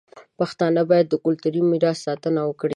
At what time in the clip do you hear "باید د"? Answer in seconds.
0.89-1.15